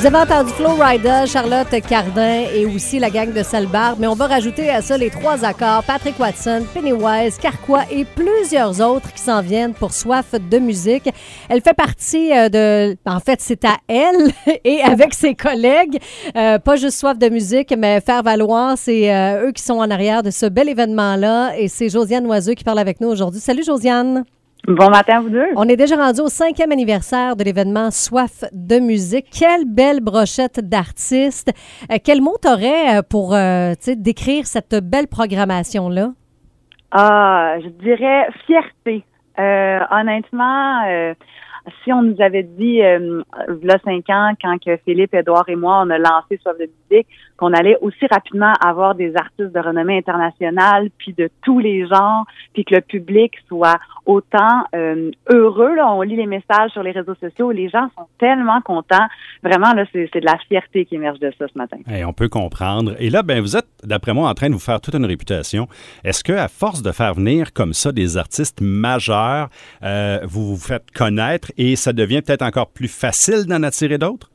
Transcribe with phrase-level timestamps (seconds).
[0.00, 4.14] Vous avez entendu Flo Rida, Charlotte Cardin et aussi la gang de Salbar, mais on
[4.14, 9.20] va rajouter à ça les trois accords, Patrick Watson, Pennywise, Carquois et plusieurs autres qui
[9.20, 11.10] s'en viennent pour soif de musique.
[11.50, 12.96] Elle fait partie euh, de...
[13.04, 14.32] En fait, c'est à elle
[14.64, 15.98] et avec ses collègues,
[16.34, 19.90] euh, pas juste soif de musique, mais faire valoir, c'est euh, eux qui sont en
[19.90, 23.40] arrière de ce bel événement-là et c'est Josiane Noiseux qui parle avec nous aujourd'hui.
[23.40, 24.24] Salut Josiane!
[24.68, 25.46] Bon matin à vous deux.
[25.56, 29.26] On est déjà rendu au cinquième anniversaire de l'événement Soif de musique.
[29.30, 31.50] Quelle belle brochette d'artistes.
[31.90, 36.10] Euh, quel mot t'aurais euh, pour euh, décrire cette belle programmation-là?
[36.92, 39.04] Ah, je dirais fierté.
[39.38, 40.82] Euh, honnêtement,
[41.84, 43.22] si on nous avait dit, euh,
[43.62, 47.06] là, cinq ans, quand que Philippe, Edouard et moi, on a lancé Soif de musique,
[47.36, 52.24] qu'on allait aussi rapidement avoir des artistes de renommée internationale, puis de tous les genres,
[52.52, 55.74] puis que le public soit autant euh, heureux.
[55.74, 59.06] Là, on lit les messages sur les réseaux sociaux, les gens sont tellement contents.
[59.42, 61.78] Vraiment, là, c'est de la fierté qui émerge de ça ce matin.
[61.86, 62.94] Hey, on peut comprendre.
[62.98, 65.68] Et là, ben, vous êtes, d'après moi, en train de vous faire toute une réputation.
[66.04, 69.48] Est-ce que, à force de faire venir comme ça des artistes majeurs,
[69.82, 74.30] euh, vous vous faites connaître et ça devient peut-être encore plus facile d'en attirer d'autres?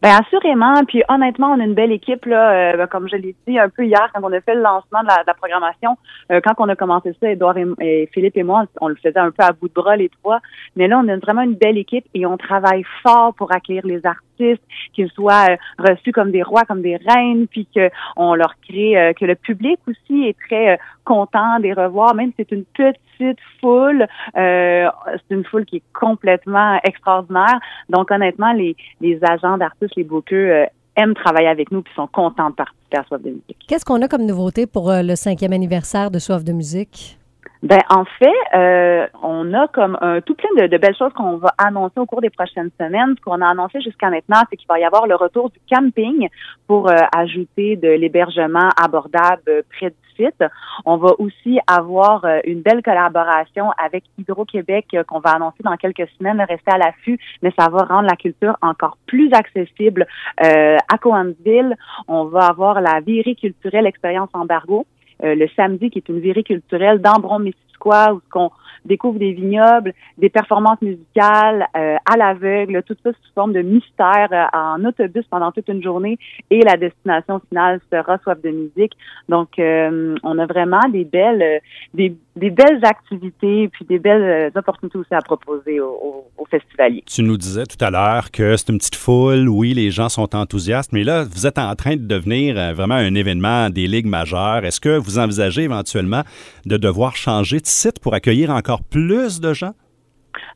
[0.00, 3.34] Ben assurément, puis honnêtement, on a une belle équipe là, euh, ben, comme je l'ai
[3.48, 5.96] dit un peu hier quand on a fait le lancement de la, de la programmation.
[6.30, 9.18] euh, quand on a commencé ça, Edouard et, et Philippe et moi, on le faisait
[9.18, 10.38] un peu à bout de bras les trois.
[10.76, 14.06] Mais là, on a vraiment une belle équipe et on travaille fort pour accueillir les
[14.06, 18.54] artistes, qu'ils soient euh, reçus comme des rois, comme des reines, puis que on leur
[18.68, 22.34] crée, euh, que le public aussi est très euh, content de les revoir, même si
[22.38, 24.06] c'est une petite foule.
[24.34, 24.90] c'est
[25.30, 27.58] une foule qui est complètement extraordinaire.
[27.88, 30.04] Donc honnêtement, les, les agents d'artistes, les
[30.50, 30.66] euh,
[30.96, 33.58] aiment travailler avec nous puis sont contents de participer à Soif de musique.
[33.68, 37.18] Qu'est-ce qu'on a comme nouveauté pour euh, le cinquième anniversaire de Soif de musique?
[37.62, 41.38] Ben en fait, euh, on a comme un tout plein de, de belles choses qu'on
[41.38, 43.16] va annoncer au cours des prochaines semaines.
[43.16, 46.28] Ce qu'on a annoncé jusqu'à maintenant, c'est qu'il va y avoir le retour du camping
[46.68, 50.44] pour euh, ajouter de l'hébergement abordable près du site.
[50.84, 56.08] On va aussi avoir euh, une belle collaboration avec Hydro-Québec qu'on va annoncer dans quelques
[56.16, 56.40] semaines.
[56.48, 60.06] Rester à l'affût, mais ça va rendre la culture encore plus accessible
[60.38, 61.74] à Coansville.
[62.06, 64.86] On va avoir la virée culturelle expérience embargo
[65.24, 68.50] euh, le samedi, qui est une virée culturelle d'Ambron-Missisquoi, où on
[68.84, 74.28] découvre des vignobles, des performances musicales euh, à l'aveugle, tout ça sous forme de mystère
[74.32, 76.18] euh, en autobus pendant toute une journée.
[76.50, 78.92] Et la destination finale sera Soif de musique.
[79.28, 81.58] Donc, euh, on a vraiment des belles, euh,
[81.94, 86.46] des, des belles activités, puis des belles euh, opportunités aussi à proposer aux, aux- aux
[86.46, 87.04] festivaliers.
[87.06, 90.34] Tu nous disais tout à l'heure que c'est une petite foule, oui, les gens sont
[90.34, 94.06] enthousiastes, mais là, vous êtes en train de devenir euh, vraiment un événement des ligues
[94.06, 94.64] majeures.
[94.64, 96.22] Est-ce que vous envisagez éventuellement
[96.64, 99.72] de devoir changer de site pour accueillir encore plus de gens?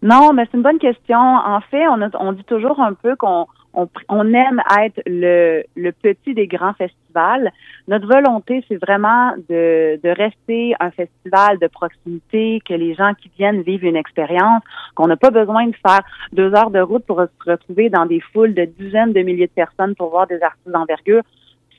[0.02, 1.18] Non, mais c'est une bonne question.
[1.18, 5.62] En fait, on, a- on dit toujours un peu qu'on on, on aime être le,
[5.76, 7.50] le petit des grands festivals.
[7.88, 13.30] Notre volonté, c'est vraiment de, de rester un festival de proximité, que les gens qui
[13.36, 14.62] viennent vivent une expérience,
[14.94, 16.02] qu'on n'a pas besoin de faire
[16.32, 19.52] deux heures de route pour se retrouver dans des foules de dizaines de milliers de
[19.52, 21.22] personnes pour voir des artistes d'envergure.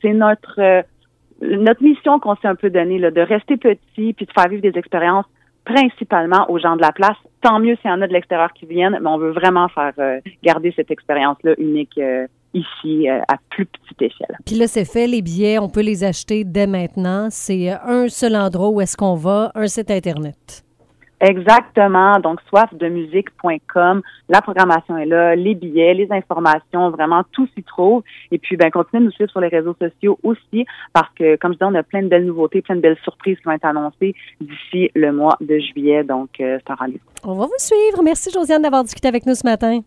[0.02, 0.82] C'est notre euh,
[1.42, 4.62] notre mission qu'on s'est un peu donnée, là, de rester petit puis de faire vivre
[4.62, 5.26] des expériences
[5.66, 7.18] principalement aux gens de la place.
[7.44, 9.94] Tant mieux s'il y en a de l'extérieur qui viennent, mais on veut vraiment faire
[10.00, 14.38] euh, garder cette expérience-là unique euh, ici euh, à plus petite échelle.
[14.46, 17.28] Puis là, c'est fait, les billets, on peut les acheter dès maintenant.
[17.30, 20.63] C'est euh, un seul endroit où est-ce qu'on va, un site Internet.
[21.24, 22.20] Exactement.
[22.20, 24.02] Donc, soifdemusique.com.
[24.28, 28.04] La programmation est là, les billets, les informations, vraiment tout s'y trouve.
[28.32, 31.54] Et puis, ben, continuez de nous suivre sur les réseaux sociaux aussi, parce que, comme
[31.54, 33.66] je dis, on a plein de belles nouveautés, plein de belles surprises qui vont être
[33.66, 36.04] annoncées d'ici le mois de juillet.
[36.04, 36.76] Donc, euh, c'est un.
[37.24, 38.04] On va vous suivre.
[38.04, 39.80] Merci, Josiane, d'avoir discuté avec nous ce matin.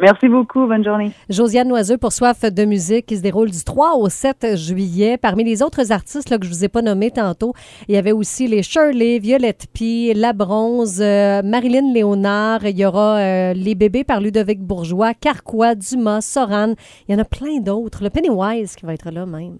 [0.00, 0.66] Merci beaucoup.
[0.66, 1.12] Bonne journée.
[1.30, 5.18] Josiane Noiseux pour Soif de musique qui se déroule du 3 au 7 juillet.
[5.18, 7.54] Parmi les autres artistes que je vous ai pas nommés tantôt,
[7.88, 12.66] il y avait aussi les Shirley, Violette Pie, La Bronze, euh, Marilyn Léonard.
[12.66, 16.74] Il y aura euh, Les bébés par Ludovic Bourgeois, Carquois, Dumas, Soran.
[17.08, 18.02] Il y en a plein d'autres.
[18.02, 19.58] Le Pennywise qui va être là même.